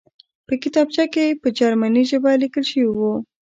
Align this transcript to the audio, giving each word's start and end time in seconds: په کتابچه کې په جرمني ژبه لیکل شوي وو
په 0.47 0.53
کتابچه 0.63 1.05
کې 1.13 1.25
په 1.41 1.47
جرمني 1.57 2.03
ژبه 2.09 2.31
لیکل 2.43 2.63
شوي 2.71 2.87
وو 2.97 3.13